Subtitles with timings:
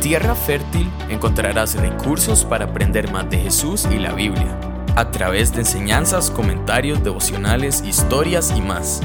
[0.00, 4.58] Tierra Fértil encontrarás recursos para aprender más de Jesús y la Biblia,
[4.94, 9.00] a través de enseñanzas, comentarios, devocionales, historias y más.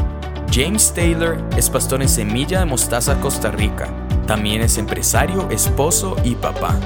[0.54, 3.88] James Taylor es pastor en Semilla de Mostaza, Costa Rica.
[4.28, 6.78] También es empresario, esposo y papá.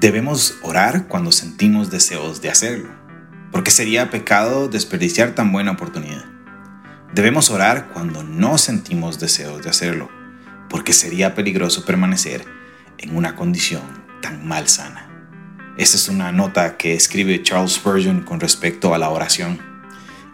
[0.00, 2.90] Debemos orar cuando sentimos deseos de hacerlo,
[3.52, 6.31] porque sería pecado desperdiciar tan buena oportunidad.
[7.12, 10.08] Debemos orar cuando no sentimos deseos de hacerlo,
[10.70, 12.42] porque sería peligroso permanecer
[12.96, 13.82] en una condición
[14.22, 15.10] tan mal sana.
[15.76, 19.60] Esta es una nota que escribe Charles Spurgeon con respecto a la oración.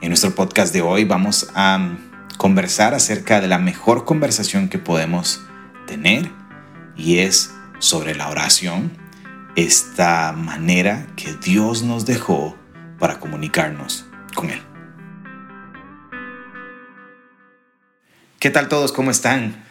[0.00, 1.96] En nuestro podcast de hoy vamos a
[2.36, 5.42] conversar acerca de la mejor conversación que podemos
[5.88, 6.30] tener
[6.96, 8.92] y es sobre la oración
[9.56, 12.56] esta manera que Dios nos dejó
[13.00, 14.06] para comunicarnos
[14.36, 14.67] con Él.
[18.38, 18.92] ¿Qué tal todos?
[18.92, 19.64] ¿Cómo están?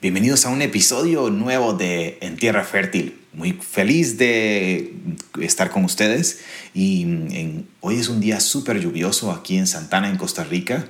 [0.00, 3.18] Bienvenidos a un episodio nuevo de En Tierra Fértil.
[3.32, 4.94] Muy feliz de
[5.40, 6.38] estar con ustedes
[6.72, 10.88] y hoy es un día súper lluvioso aquí en Santana, en Costa Rica.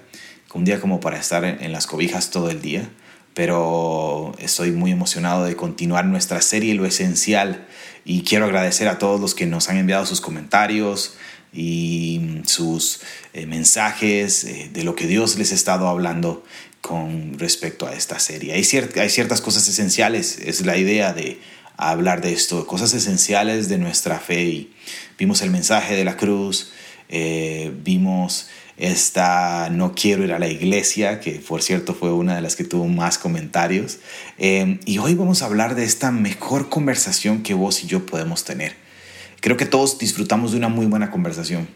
[0.52, 2.90] Un día como para estar en las cobijas todo el día
[3.34, 7.66] pero estoy muy emocionado de continuar nuestra serie Lo Esencial
[8.04, 11.14] y quiero agradecer a todos los que nos han enviado sus comentarios
[11.52, 13.00] y sus
[13.32, 16.44] eh, mensajes eh, de lo que Dios les ha estado hablando
[16.82, 18.52] con respecto a esta serie.
[18.52, 21.40] Hay, ciertas cosas esenciales, es la idea de
[21.78, 24.74] hablar de esto, cosas esenciales de nuestra fe y
[25.16, 26.72] vimos el mensaje de la cruz,
[27.08, 32.40] eh, vimos esta No quiero ir a la iglesia, que por cierto fue una de
[32.40, 33.98] las que tuvo más comentarios.
[34.38, 38.44] Em, y hoy vamos a hablar de esta mejor conversación que vos y yo podemos
[38.44, 38.74] tener.
[39.40, 41.68] Creo que todos disfrutamos de una muy buena conversación.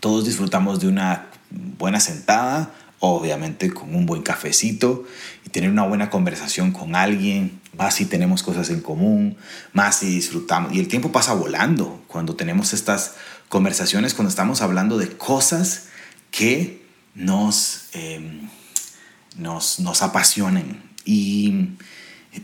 [0.00, 1.30] Todos disfrutamos de una
[1.78, 2.74] buena sentada,
[3.04, 5.04] obviamente con un buen cafecito
[5.44, 9.36] y tener una buena conversación con alguien, más si tenemos cosas en común,
[9.72, 10.72] más si disfrutamos.
[10.72, 13.14] Y el tiempo pasa volando cuando tenemos estas
[13.48, 15.86] conversaciones, cuando estamos hablando de cosas
[16.30, 18.48] que nos, em,
[19.36, 20.80] nos, nos apasionen.
[21.04, 21.70] Y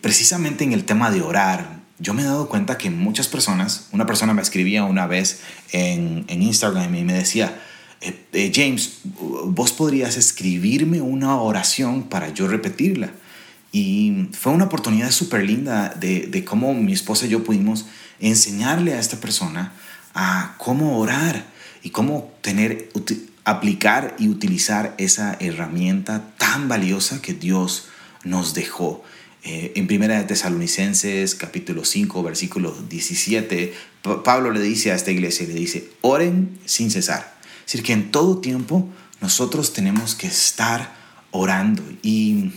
[0.00, 4.06] precisamente en el tema de orar, yo me he dado cuenta que muchas personas, una
[4.06, 5.38] persona me escribía una vez
[5.70, 7.60] en, en Instagram y me decía,
[8.00, 13.10] eh, eh, James, vos podrías escribirme una oración para yo repetirla.
[13.72, 17.86] Y fue una oportunidad súper linda de, de, cómo mi esposa y yo pudimos
[18.18, 19.72] enseñarle a esta persona
[20.14, 21.44] a cómo orar
[21.82, 22.88] y cómo tener,
[23.44, 27.88] aplicar y utilizar esa herramienta tan valiosa que Dios
[28.24, 29.04] nos dejó.
[29.44, 33.72] Eh, en Primera de Tesalonicenses capítulo 5 versículo 17,
[34.24, 37.37] Pablo le dice a esta iglesia, le dice, oren sin cesar.
[37.68, 38.88] Decir, que en todo tiempo
[39.20, 40.96] nosotros tenemos que estar
[41.32, 41.82] orando.
[42.02, 42.50] Y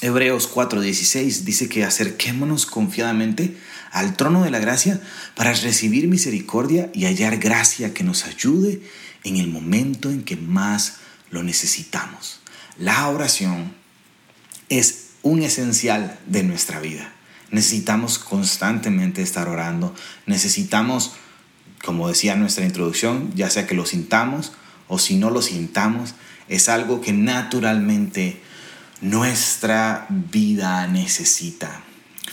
[0.00, 3.54] Hebreos 4:16 dice que acerquémonos confiadamente
[3.90, 4.98] al trono de la gracia
[5.36, 8.80] para recibir misericordia y hallar gracia que nos ayude
[9.24, 10.94] en el momento en que más
[11.30, 12.40] lo necesitamos.
[12.78, 13.74] La oración
[14.70, 17.12] es un esencial de nuestra vida.
[17.50, 19.94] Necesitamos constantemente estar orando.
[20.24, 21.12] Necesitamos,
[21.84, 24.52] como decía nuestra introducción, ya sea que lo sintamos
[24.88, 26.14] o si no lo sintamos,
[26.48, 28.40] es algo que naturalmente
[29.00, 31.82] nuestra vida necesita.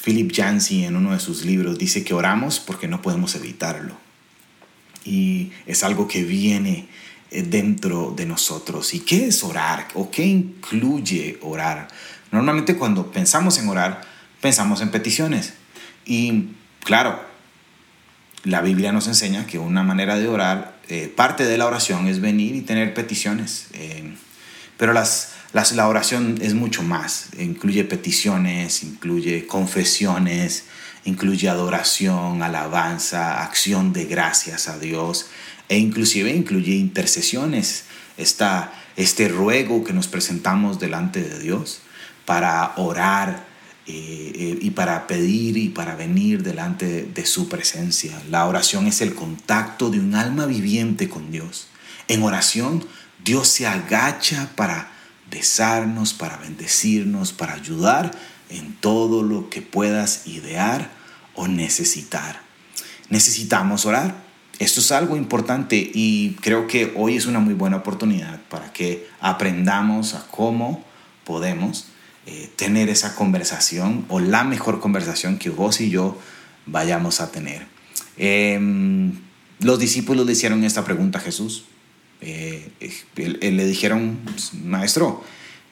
[0.04, 3.96] Philip Yancey en uno de sus libros dice que oramos porque no podemos evitarlo
[5.06, 6.88] y es algo que viene
[7.32, 8.94] eh, dentro de nosotros.
[8.94, 9.88] ¿Y qué es orar?
[9.94, 11.88] ¿O qué incluye orar?
[12.32, 14.02] Normalmente cuando pensamos en orar,
[14.40, 15.54] pensamos en peticiones.
[16.06, 16.50] Y
[16.84, 17.31] claro,
[18.44, 22.22] la Biblia nos enseña que una manera de orar, eh, parte de la oración es
[22.22, 23.68] venir y tener peticiones.
[23.74, 24.16] Eh,
[24.78, 27.28] pero las, las, la oración es mucho más.
[27.38, 30.66] Incluye peticiones, incluye confesiones,
[31.06, 35.28] incluye adoración, alabanza, acción de gracias a Dios
[35.70, 37.86] e inclusive incluye intercesiones,
[38.18, 41.80] está este ruego que nos presentamos delante de Dios
[42.26, 43.51] para orar
[43.94, 48.22] eh, eh, y para pedir y para venir delante de su presencia.
[48.30, 51.68] La oración es el contacto de un alma viviente con Dios.
[52.08, 52.86] En oración
[53.22, 54.94] Dios se agacha para
[55.30, 58.12] besarnos, para bendecirnos, para ayudar
[58.50, 60.90] en todo lo que puedas idear
[61.36, 62.42] o necesitar.
[63.10, 64.24] Necesitamos orar.
[64.60, 69.10] Esto es algo importante y creo que hoy es una muy buena oportunidad para que
[69.20, 70.82] aprendamos a cómo
[71.26, 71.88] podemos
[72.26, 76.18] eh, tener esa conversación o la mejor conversación que vos y yo
[76.66, 77.66] vayamos a tener.
[78.18, 79.14] Em,
[79.60, 81.66] los discípulos le hicieron esta pregunta a Jesús.
[82.22, 82.70] Eh,
[83.16, 84.20] le dijeron,
[84.64, 85.24] maestro,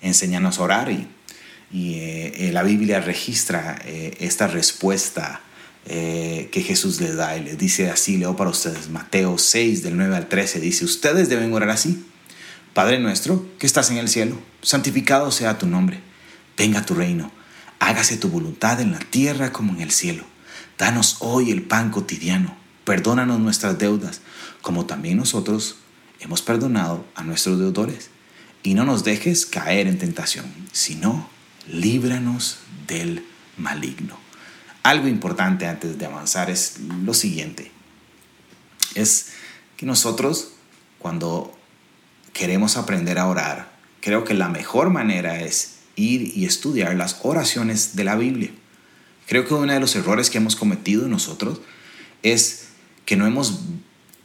[0.01, 1.07] enséñanos a orar y,
[1.71, 5.41] y la Biblia registra esta respuesta
[5.85, 10.15] que Jesús le da y le dice así, leo para ustedes, Mateo 6 del 9
[10.15, 12.03] al 13, dice, ustedes deben orar así.
[12.73, 15.99] Padre nuestro, que estás en el cielo, santificado sea tu nombre,
[16.59, 17.31] venga tu reino,
[17.79, 20.25] hágase tu voluntad en la tierra como en el cielo.
[20.77, 22.53] Danos hoy el pan cotidiano,
[22.83, 24.19] perdónanos nuestras deudas,
[24.61, 25.77] como también nosotros
[26.19, 28.09] hemos perdonado a nuestros deudores.
[28.61, 31.29] Y no nos dejes caer en tentación, sino
[31.65, 34.17] líbranos del maligno.
[34.83, 37.71] Algo importante antes de avanzar es lo siguiente.
[38.95, 39.31] Es
[39.77, 40.49] que nosotros
[40.97, 41.57] cuando
[42.33, 43.71] queremos aprender a orar,
[44.01, 48.51] creo que la mejor manera es ir y estudiar las oraciones de la Biblia.
[49.27, 51.61] Creo que uno de los errores que hemos cometido nosotros
[52.23, 52.69] es
[53.05, 53.59] que no hemos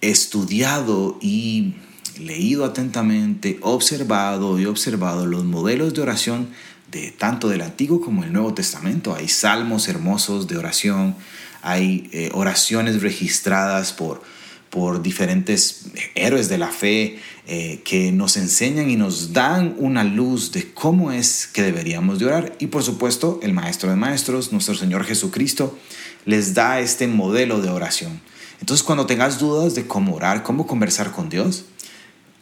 [0.01, 1.75] estudiado y
[2.19, 6.49] leído atentamente, observado y observado los modelos de oración
[6.91, 9.15] de tanto del Antiguo como el Nuevo Testamento.
[9.15, 11.17] Hay salmos hermosos de oración,
[11.63, 14.23] hay eh, oraciones registradas por
[14.75, 15.85] por diferentes
[16.17, 21.13] héroes de la fe eh, que nos enseñan y nos dan una luz de cómo
[21.13, 22.57] es que deberíamos de orar.
[22.59, 25.79] Y por supuesto, el Maestro de Maestros, nuestro Señor Jesucristo,
[26.25, 28.21] les da este modelo de oración.
[28.59, 31.67] Entonces, cuando tengas dudas de cómo orar, cómo conversar con Dios,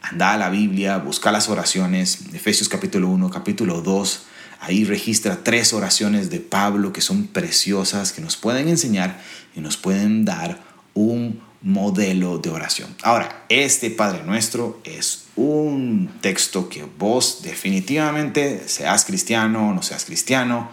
[0.00, 4.22] anda a la Biblia, busca las oraciones, Efesios capítulo 1, capítulo 2,
[4.60, 9.20] ahí registra tres oraciones de Pablo que son preciosas, que nos pueden enseñar
[9.54, 10.62] y nos pueden dar
[10.94, 12.94] un modelo de oración.
[13.02, 20.04] Ahora, este Padre Nuestro es un texto que vos definitivamente, seas cristiano o no seas
[20.04, 20.70] cristiano,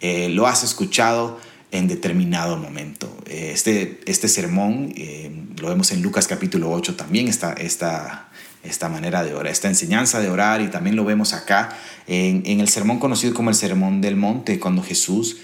[0.00, 1.38] eh, lo has escuchado
[1.72, 3.14] en determinado momento.
[3.26, 8.30] Este, este sermón eh, lo vemos en Lucas capítulo 8 también, esta, esta,
[8.64, 11.76] esta manera de orar, esta enseñanza de orar y también lo vemos acá
[12.06, 15.36] en, en el sermón conocido como el Sermón del Monte, cuando Jesús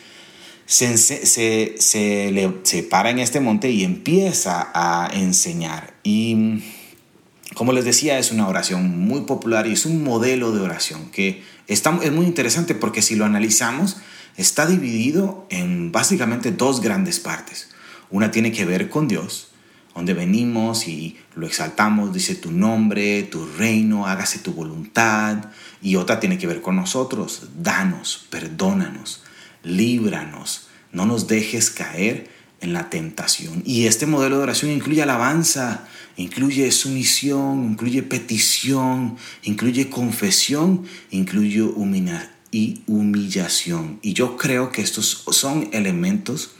[0.66, 5.94] se, se, se, para en este monte y empieza a enseñar.
[6.02, 6.62] Y
[7.54, 11.42] como les decía, es una oración muy popular y es un modelo de oración que
[11.68, 13.98] está, es muy interesante porque si lo analizamos,
[14.36, 17.68] está dividido en básicamente dos grandes partes.
[18.10, 19.52] Una tiene que ver con Dios,
[19.94, 25.46] donde venimos y lo exaltamos, dice tu nombre, tu reino, hágase tu voluntad.
[25.80, 29.22] Y otra tiene que ver con nosotros, danos, perdónanos
[29.66, 32.30] líbranos, no nos dejes caer
[32.60, 33.62] en la tentación.
[33.66, 35.86] Y este modelo de oración incluye alabanza,
[36.16, 41.62] incluye sumisión, incluye petición, incluye confesión, incluye
[42.50, 43.98] y humillación.
[44.02, 46.52] Y yo creo que estos son elementos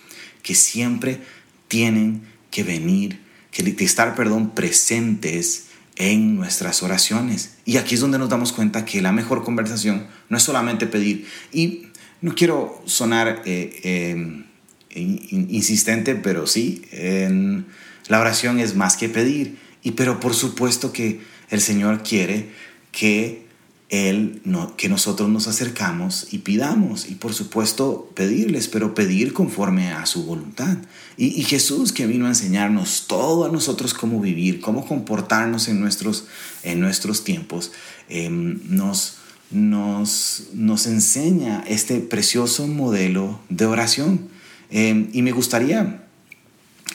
[0.42, 1.20] que siempre
[1.68, 3.20] tienen que venir,
[3.50, 7.56] que estar, perdón, presentes en nuestras oraciones.
[7.64, 11.26] Y aquí es donde nos damos cuenta que la mejor conversación no es solamente pedir.
[11.52, 11.86] Y
[12.26, 14.46] no quiero sonar eh, em,
[14.90, 17.66] insistente, pero sí, en,
[18.08, 19.58] la oración es más que pedir.
[19.84, 21.20] Y pero por supuesto que
[21.50, 22.50] el Señor quiere
[22.90, 23.46] que
[23.90, 24.42] él
[24.76, 30.24] que nosotros nos acercamos y pidamos y por supuesto pedirles, pero pedir conforme a su
[30.24, 30.78] voluntad.
[31.16, 36.24] Y, Jesús que vino a enseñarnos todo a nosotros cómo vivir, cómo comportarnos en nuestros,
[36.64, 37.70] en nuestros tiempos,
[38.08, 39.18] em, nos,
[39.50, 44.28] nos, nos enseña este precioso modelo de oración.
[44.70, 46.04] Eh, y me gustaría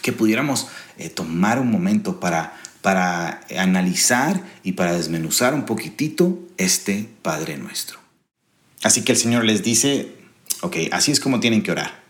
[0.02, 0.68] que pudiéramos
[0.98, 8.00] eh, tomar un momento para, para analizar y para desmenuzar un poquitito este Padre nuestro.
[8.84, 10.16] Así que el Señor les dice,
[10.62, 12.02] ok, así es como tienen que orar.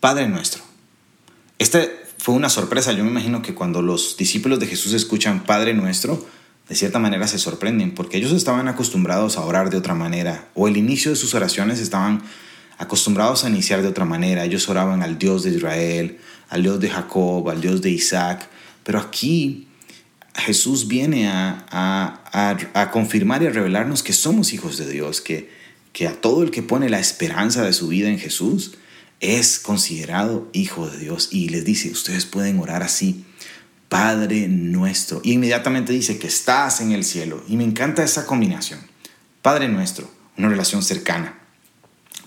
[0.00, 0.62] Padre nuestro.
[1.58, 1.86] Esta
[2.18, 2.92] fue una sorpresa.
[2.92, 6.26] Yo me imagino que cuando los discípulos de Jesús escuchan Padre nuestro,
[6.68, 10.68] de cierta manera se sorprenden porque ellos estaban acostumbrados a orar de otra manera o
[10.68, 12.22] el inicio de sus oraciones estaban
[12.76, 14.44] acostumbrados a iniciar de otra manera.
[14.44, 18.48] Ellos oraban al Dios de Israel, al Dios de Jacob, al Dios de Isaac,
[18.84, 19.68] pero aquí
[20.34, 25.50] Jesús viene a, confirmar y a revelarnos que somos hijos de Dios, que,
[25.92, 28.74] que a todo el que pone la esperanza de su vida en Jesús
[29.20, 33.24] es considerado hijo de Dios y les dice, ustedes pueden orar así.
[33.88, 35.20] Padre nuestro.
[35.24, 37.42] Y inmediatamente dice que estás en el cielo.
[37.48, 38.80] Y me encanta esa combinación.
[39.42, 41.38] Padre nuestro, una relación cercana.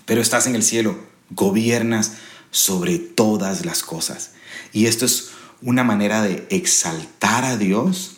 [0.04, 0.98] Pero estás en el cielo,
[1.30, 2.14] gobiernas
[2.50, 4.32] sobre todas las cosas.
[4.72, 5.30] Y esto es
[5.62, 8.16] una manera de exaltar a Dios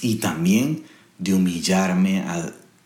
[0.00, 0.84] y también
[1.18, 2.24] de humillarme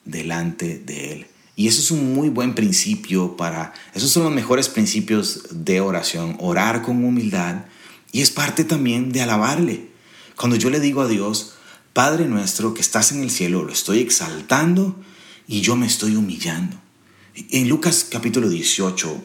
[0.04, 1.26] delante de Él.
[1.56, 6.36] Y eso es un muy buen principio para, esos son los mejores principios de oración,
[6.40, 7.64] orar con humildad
[8.12, 9.90] y es parte también de alabarle.
[10.36, 11.54] Cuando yo le digo a Dios,
[11.92, 14.96] Padre nuestro que estás en el cielo, lo estoy exaltando
[15.46, 16.76] y yo me estoy humillando.
[17.34, 19.22] En Lucas capítulo 18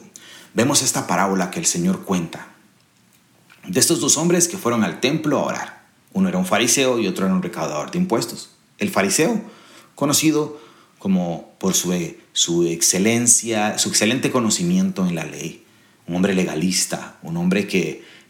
[0.54, 2.48] vemos esta parábola que el Señor cuenta
[3.66, 5.86] de estos dos hombres que fueron al templo a orar.
[6.12, 8.50] Uno era un fariseo y otro era un recaudador de impuestos.
[8.78, 9.42] El fariseo,
[9.94, 10.60] conocido
[10.98, 11.94] como por su,
[12.32, 15.64] su excelencia, su excelente conocimiento en la ley,
[16.06, 17.66] un hombre legalista, un hombre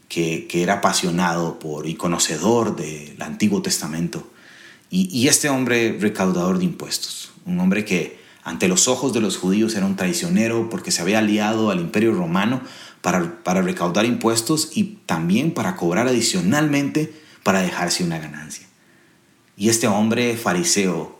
[0.08, 4.28] que, era apasionado por y conocedor del Antiguo Testamento.
[4.90, 9.36] Y, y, este hombre recaudador de impuestos, un hombre que ante los ojos de los
[9.36, 12.60] judíos era un traicionero porque se había aliado al imperio romano
[13.00, 18.66] para, para recaudar impuestos y también para cobrar adicionalmente para dejarse una ganancia.
[19.56, 21.18] Y este hombre fariseo,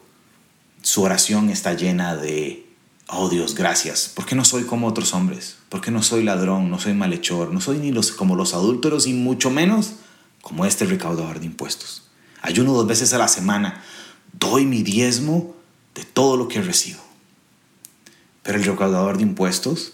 [0.83, 2.66] su oración está llena de
[3.09, 6.93] Oh Dios, gracias, porque no soy como otros hombres, porque no soy ladrón, no soy
[6.93, 9.93] malhechor, no soy ni los, como los adúlteros y mucho menos
[10.43, 12.03] como este recaudador de impuestos.
[12.43, 13.85] Ayuno dos veces a la semana,
[14.33, 15.55] doy mi diezmo
[15.95, 17.01] de todo lo que recibo.
[18.43, 19.93] Pero el recaudador de impuestos,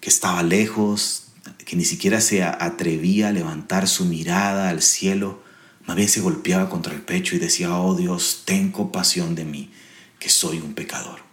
[0.00, 1.24] que estaba lejos,
[1.64, 5.42] que ni siquiera se atrevía a levantar su mirada al cielo,
[5.86, 9.72] más bien se golpeaba contra el pecho y decía, oh Dios, ten compasión de mí,
[10.20, 11.31] que soy un pecador.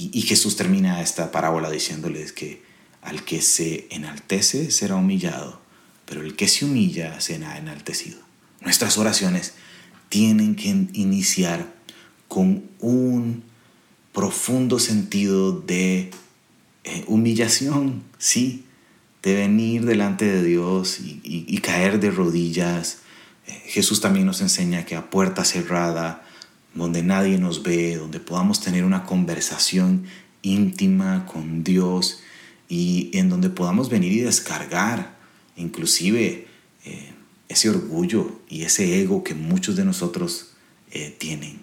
[0.00, 2.62] Y, Jesús termina esta parábola diciéndoles que
[3.02, 5.60] al que se enaltece será humillado,
[6.06, 8.18] pero el que se humilla será enaltecido.
[8.62, 9.52] Nuestras oraciones
[10.08, 11.74] tienen que iniciar
[12.28, 13.44] con un
[14.14, 16.10] profundo sentido de
[16.84, 18.64] eh, humillación, sí,
[19.22, 23.00] de venir delante de Dios y, caer de rodillas.
[23.46, 26.26] Eh, Jesús también nos enseña que a puerta cerrada
[26.74, 30.04] donde nadie nos ve, donde podamos tener una conversación
[30.42, 32.22] íntima con Dios
[32.68, 35.18] y en donde podamos venir y descargar
[35.56, 36.46] inclusive
[36.84, 37.12] eh,
[37.48, 40.52] ese orgullo y ese ego que muchos de nosotros
[40.90, 41.60] eh, tienen.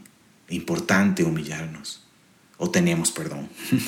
[0.50, 2.04] Importante humillarnos.
[2.58, 3.50] O tenemos, perdón.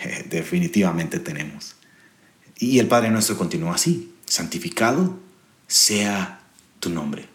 [0.00, 1.74] Eh, definitivamente tenemos.
[2.56, 4.12] Y el Padre nuestro continúa así.
[4.26, 5.18] Santificado
[5.66, 6.40] sea
[6.78, 7.26] tu nombre.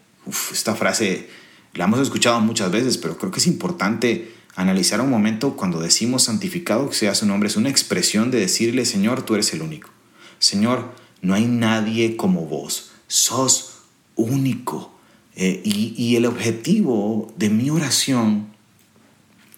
[0.50, 1.28] esta frase
[1.74, 6.24] la hemos escuchado muchas veces, pero creo que es importante analizar un momento cuando decimos
[6.24, 9.90] santificado, que sea su nombre, es una expresión de decirle, Señor, tú eres el único.
[10.38, 13.78] Señor, no hay nadie como vos, sos
[14.14, 14.92] único.
[15.36, 18.46] Eh, y, y el objetivo de mi oración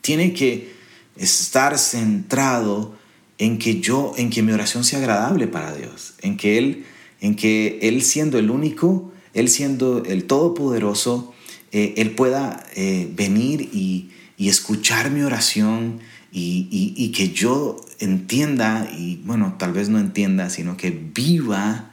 [0.01, 0.75] tiene que
[1.17, 2.95] estar centrado
[3.39, 6.87] en que yo, en que mi oración sea agradable para Dios, en que Él,
[7.21, 11.35] en que Él siendo el único, Él siendo el todopoderoso,
[11.77, 16.01] eh, Él pueda eh, venir y, escuchar mi oración
[16.33, 21.91] y, que yo entienda, y bueno, tal vez no entienda, sino que viva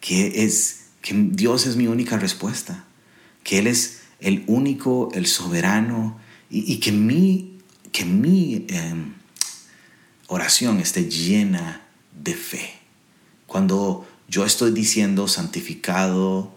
[0.00, 2.84] que, es, que Dios es mi única respuesta,
[3.42, 6.18] que Él es el único, el soberano,
[6.48, 7.58] y, que mi,
[7.90, 9.14] que mi em,
[10.28, 12.70] oración esté llena de fe.
[13.48, 16.55] Cuando yo estoy diciendo santificado,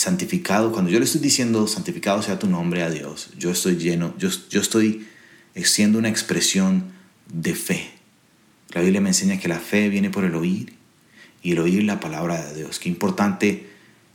[0.00, 4.14] santificado, cuando yo le estoy diciendo santificado sea tu nombre a Dios, yo estoy lleno,
[4.16, 5.06] yo, yo estoy
[5.62, 6.84] siendo una expresión
[7.30, 7.90] de fe.
[8.70, 10.74] La Biblia me enseña que la fe viene por el oír
[11.42, 12.78] y el oír la palabra de Dios.
[12.78, 13.68] Qué importante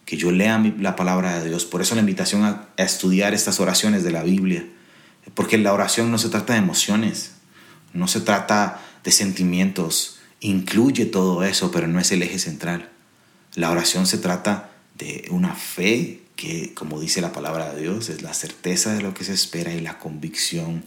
[0.05, 1.65] que yo lea la palabra de Dios.
[1.65, 4.65] Por eso la invitación a, a estudiar estas oraciones de la Biblia.
[5.35, 7.33] Porque la oración no se trata de emociones,
[7.93, 10.17] no se trata de sentimientos.
[10.39, 12.89] Incluye todo eso, pero no es el eje central.
[13.55, 18.21] La oración se trata de una fe que, como dice la palabra de Dios, es
[18.21, 20.83] la certeza de lo que se espera y la convicción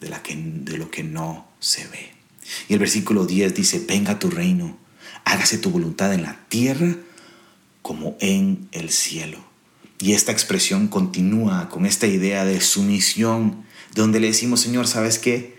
[0.00, 2.12] de, la que, de lo que no se ve.
[2.68, 4.78] Y el versículo 10 dice, venga tu reino,
[5.24, 6.96] hágase tu voluntad en la tierra
[7.82, 9.38] como en el cielo.
[9.98, 13.64] Y esta expresión continúa con esta idea de sumisión,
[13.94, 15.58] donde le decimos, Señor, ¿sabes qué?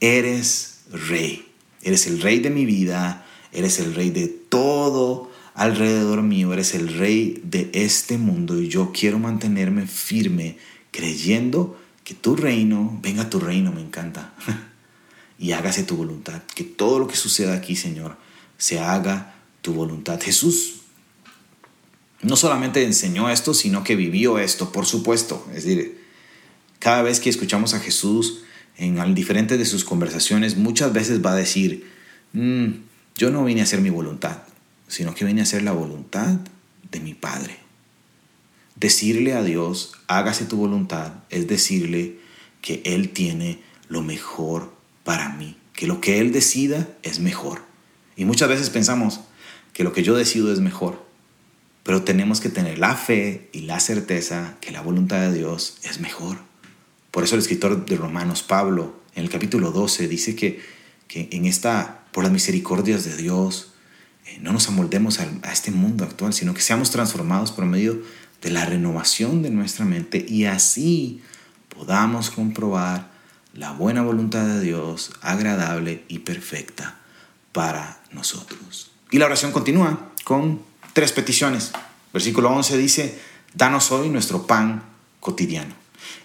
[0.00, 1.46] Eres rey,
[1.82, 6.96] eres el rey de mi vida, eres el rey de todo alrededor mío, eres el
[6.98, 10.58] rey de este mundo y yo quiero mantenerme firme
[10.90, 14.34] creyendo que tu reino, venga tu reino, me encanta,
[15.38, 18.16] y hágase tu voluntad, que todo lo que suceda aquí, Señor,
[18.58, 20.20] se haga tu voluntad.
[20.20, 20.82] Jesús
[22.22, 25.46] no solamente enseñó esto, sino que vivió esto, por supuesto.
[25.48, 26.00] Es decir,
[26.78, 28.42] cada vez que escuchamos a Jesús
[28.76, 31.86] en diferentes de sus conversaciones, muchas veces va a decir,
[32.32, 32.66] mm,
[33.16, 34.42] yo no vine a hacer mi voluntad,
[34.92, 36.36] sino que viene a ser la voluntad
[36.90, 37.56] de mi Padre.
[38.76, 42.18] Decirle a Dios, hágase tu voluntad, es decirle
[42.60, 43.58] que Él tiene
[43.88, 44.70] lo mejor
[45.02, 47.62] para mí, que lo que Él decida es mejor.
[48.16, 49.20] Y muchas veces pensamos
[49.72, 51.10] que lo que yo decido es mejor.
[51.84, 56.00] pero tenemos que tener la fe y la certeza que la voluntad de Dios es
[56.00, 56.38] mejor.
[57.10, 60.60] Por eso el escritor de Romanos, Pablo, en el capítulo 12, dice que,
[61.08, 63.71] que en esta, por las misericordias de Dios,
[64.40, 68.02] no nos amoldemos a, a este mundo actual, sino que seamos transformados por medio
[68.40, 71.22] de la renovación de nuestra mente y así
[71.68, 73.10] podamos comprobar
[73.54, 76.96] la buena voluntad de Dios, agradable y perfecta
[77.52, 78.90] para nosotros.
[79.10, 80.62] Y la oración continúa con
[80.92, 81.72] tres peticiones.
[82.12, 83.20] Versículo 11 dice,
[83.54, 84.82] danos hoy nuestro pan
[85.20, 85.74] cotidiano.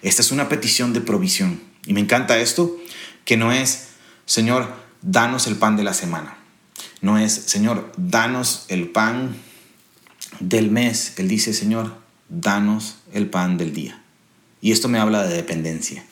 [0.02, 1.60] Esta es una petición de provisión.
[1.86, 2.76] Y me encanta esto,
[3.24, 3.88] que no es,
[4.26, 6.37] Señor, danos el pan de la semana.
[7.00, 9.36] No es, Señor, danos el pan
[10.40, 11.14] del mes.
[11.16, 11.96] Él dice, Señor,
[12.28, 14.02] danos el pan del día.
[14.60, 16.04] Y esto me habla de dependencia,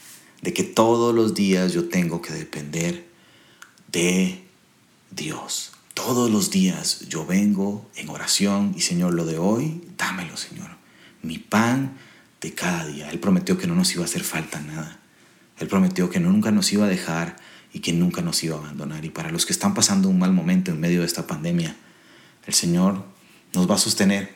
[0.42, 3.06] de que todos los días yo tengo que depender
[3.90, 4.44] de
[5.10, 5.72] Dios.
[5.94, 10.70] Todos los días yo vengo en oración y Señor, lo de hoy, dámelo, Señor.
[11.22, 11.96] Mi pan
[12.40, 13.10] de cada día.
[13.10, 15.00] Él prometió que no nos iba a hacer falta nada.
[15.58, 17.36] Él prometió que nunca nos iba a dejar
[17.76, 19.04] y que nunca nos iba a abandonar.
[19.04, 21.76] Y para los que están pasando un mal momento en medio de esta pandemia,
[22.46, 23.04] el Señor
[23.52, 24.34] nos va a sostener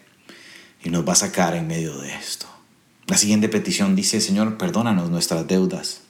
[0.84, 2.44] y nos va a sacar en medio de esto.
[3.06, 6.02] La siguiente petición dice, Señor, perdónanos nuestras deudas.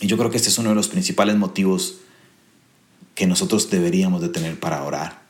[0.00, 1.96] Y yo creo que este es uno de los principales motivos
[3.14, 5.20] que nosotros deberíamos de tener para orar,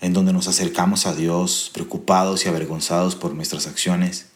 [0.00, 4.28] en donde nos acercamos a Dios preocupados y avergonzados por nuestras acciones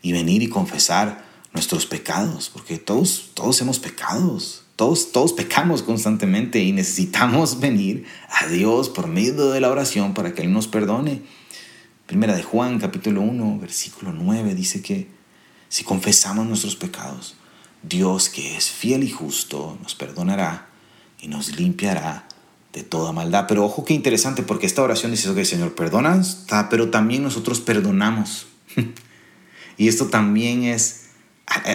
[0.00, 6.60] y venir y confesar nuestros pecados, porque todos, todos hemos pecados, todos, todos pecamos constantemente
[6.60, 11.22] y necesitamos venir a Dios por medio de la oración para que Él nos perdone.
[12.06, 15.08] Primera de Juan, capítulo 1, versículo 9, dice que
[15.68, 17.36] si confesamos nuestros pecados,
[17.82, 20.68] Dios que es fiel y justo nos perdonará
[21.20, 22.26] y nos limpiará
[22.72, 23.46] de toda maldad.
[23.48, 28.46] Pero ojo qué interesante, porque esta oración dice, ok, Señor, perdonas, pero también nosotros perdonamos.
[29.76, 31.01] y esto también es,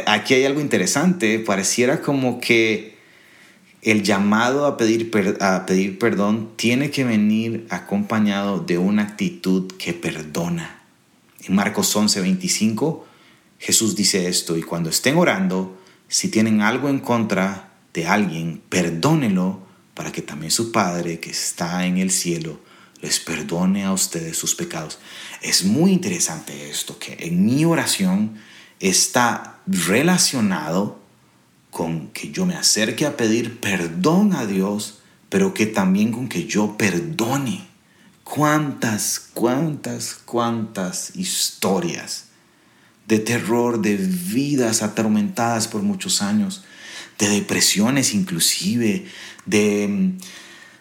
[0.05, 2.97] aquí hay algo interesante, pareciera como que
[3.81, 9.93] el llamado a pedir, a pedir perdón tiene que venir acompañado de una actitud que
[9.93, 10.81] perdona.
[11.43, 13.05] En Marcos 11, 25,
[13.59, 19.61] Jesús dice esto, y cuando estén orando, si tienen algo en contra de alguien, perdónelo
[19.93, 22.59] para que también su Padre que está en el cielo
[23.01, 24.99] les perdone a ustedes sus pecados.
[25.41, 28.37] Es muy interesante esto, que en mi oración
[28.79, 30.99] está relacionado
[31.71, 36.45] con que yo me acerque a pedir perdón a Dios, pero que también con que
[36.45, 37.67] yo perdone.
[38.23, 42.25] Cuántas, cuántas, cuántas historias
[43.07, 46.63] de terror, de vidas atormentadas por muchos años,
[47.17, 49.05] de depresiones inclusive,
[49.45, 50.13] de,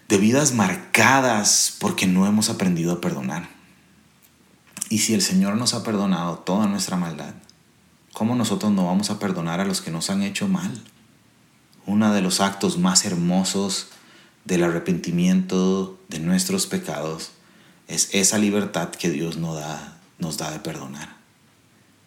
[0.08, 3.48] de vidas marcadas porque no hemos aprendido a perdonar.
[4.88, 7.34] Y si el Señor nos ha perdonado toda nuestra maldad,
[8.16, 10.82] ¿cómo nosotros no vamos a perdonar a los que nos han hecho mal?
[11.84, 13.88] Uno de los actos más hermosos
[14.46, 17.32] del arrepentimiento de nuestros pecados
[17.88, 19.58] es esa libertad que Dios nos
[20.38, 21.14] da, de perdonar.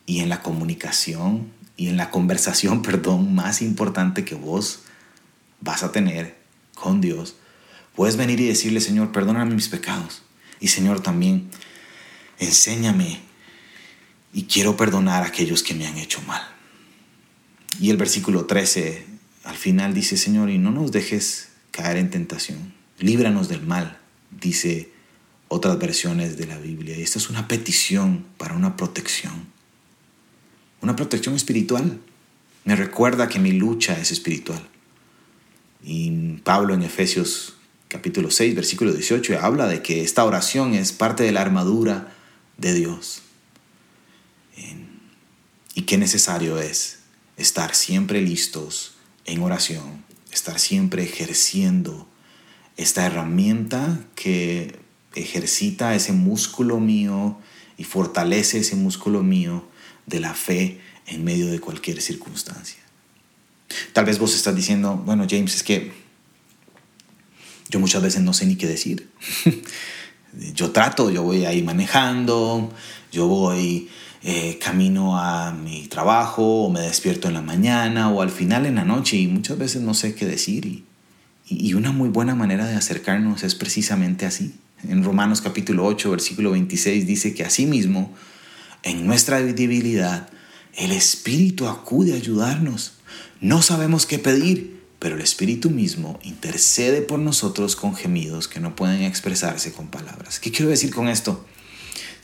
[0.07, 4.79] Y en la comunicación y en la conversación, perdón, más importante que vos
[5.61, 6.39] vas a tener
[6.73, 7.35] con Dios,
[7.95, 10.23] puedes venir y decirle, Señor, perdóname mis pecados.
[10.59, 11.51] Y Señor, también
[12.39, 13.28] enséñame
[14.33, 16.41] y quiero perdonar a aquellos que me han hecho mal.
[17.79, 19.05] Y el versículo 13
[19.43, 23.99] al final dice, Señor, y no nos dejes caer en tentación, líbranos del mal,
[24.31, 24.91] dice
[25.47, 26.97] otras versiones de la Biblia.
[26.97, 29.47] Y esta es una petición para una protección
[30.81, 31.99] una protección espiritual.
[32.65, 34.61] Me recuerda que mi lucha es espiritual.
[35.83, 37.55] Y Pablo en Efesios
[37.87, 42.13] capítulo 6, versículo 18, habla de que esta oración es parte de la armadura
[42.57, 43.23] de Dios.
[45.75, 46.99] Y qué necesario es
[47.37, 48.95] estar siempre listos
[49.25, 52.07] en oración, estar siempre ejerciendo
[52.77, 54.79] esta herramienta que
[55.15, 57.39] ejercita ese músculo mío
[57.77, 59.67] y fortalece ese músculo mío
[60.05, 62.79] de la fe en medio de cualquier circunstancia.
[63.93, 65.91] Tal vez vos estás diciendo, bueno James, es que
[67.69, 69.09] yo muchas veces no sé ni qué decir.
[70.55, 72.73] yo trato, yo voy ahí manejando,
[73.11, 73.89] yo voy
[74.23, 78.75] eh, camino a mi trabajo o me despierto en la mañana o al final en
[78.75, 80.65] la noche y muchas veces no sé qué decir.
[80.65, 80.85] Y,
[81.47, 84.55] y una muy buena manera de acercarnos es precisamente así.
[84.87, 88.13] En Romanos capítulo 8, versículo 26 dice que así mismo
[88.83, 90.29] en nuestra debilidad,
[90.75, 92.93] el Espíritu acude a ayudarnos.
[93.41, 98.75] No sabemos qué pedir, pero el Espíritu mismo intercede por nosotros con gemidos que no
[98.75, 100.39] pueden expresarse con palabras.
[100.39, 101.45] ¿Qué quiero decir con esto?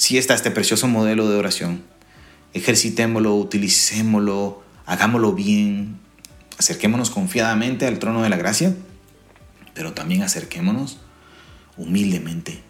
[0.05, 1.81] Sí está este precioso modelo de oración.
[2.53, 5.99] Ejercitémoslo, utilicémoslo, hagámoslo bien,
[6.59, 8.75] acerquémonos confiadamente al trono de la gracia,
[9.73, 10.99] pero también acerquémonos
[11.75, 12.61] humildemente,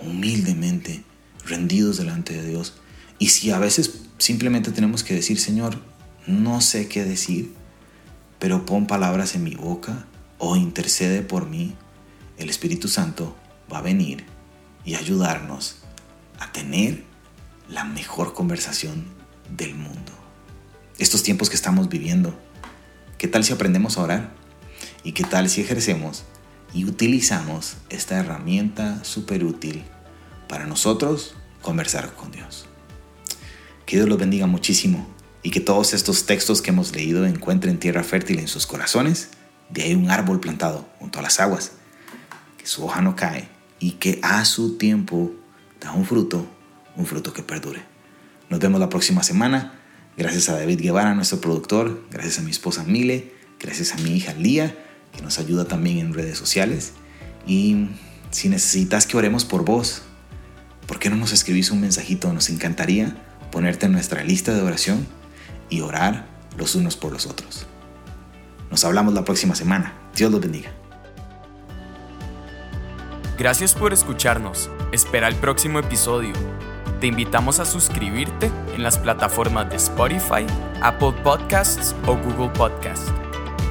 [0.00, 1.04] humildemente,
[1.46, 2.74] rendidos delante de Dios.
[3.20, 5.80] Y si a veces simplemente tenemos que decir, Señor,
[6.26, 7.54] no sé qué decir,
[8.40, 10.04] pero pon palabras en mi boca
[10.38, 11.76] o intercede por mí,
[12.38, 13.36] el Espíritu Santo
[13.72, 14.24] va a venir
[14.84, 15.81] y ayudarnos
[16.38, 17.04] a tener
[17.68, 19.04] la mejor conversación
[19.56, 20.12] del mundo.
[20.98, 22.38] Estos tiempos que estamos viviendo,
[23.18, 24.34] ¿qué tal si aprendemos a orar?
[25.04, 26.24] ¿Y qué tal si ejercemos
[26.72, 29.82] y utilizamos esta herramienta súper útil
[30.48, 32.66] para nosotros conversar con Dios?
[33.86, 35.06] Que Dios los bendiga muchísimo
[35.42, 39.30] y que todos estos textos que hemos leído encuentren tierra fértil en sus corazones.
[39.70, 41.72] De ahí un árbol plantado junto a las aguas,
[42.58, 43.48] que su hoja no cae
[43.80, 45.32] y que a su tiempo
[45.82, 46.46] da un fruto,
[46.96, 47.82] un fruto que perdure.
[48.48, 49.80] Nos vemos la próxima semana.
[50.16, 54.34] Gracias a David Guevara, nuestro productor, gracias a mi esposa Mile, gracias a mi hija
[54.34, 54.76] Lía,
[55.12, 56.92] que nos ayuda también en redes sociales.
[57.46, 57.88] Y
[58.30, 60.02] si necesitas que oremos por vos,
[60.86, 62.32] ¿por qué no nos escribís un mensajito?
[62.32, 63.16] Nos encantaría
[63.50, 65.06] ponerte en nuestra lista de oración
[65.70, 66.26] y orar
[66.58, 67.66] los unos por los otros.
[68.70, 69.94] Nos hablamos la próxima semana.
[70.14, 70.72] Dios los bendiga.
[73.38, 74.70] Gracias por escucharnos.
[74.92, 76.34] Espera el próximo episodio.
[77.00, 80.46] Te invitamos a suscribirte en las plataformas de Spotify,
[80.82, 83.10] Apple Podcasts o Google Podcasts.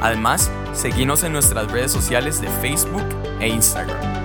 [0.01, 3.05] Además, seguimos en nuestras redes sociales de Facebook
[3.39, 4.20] e Instagram.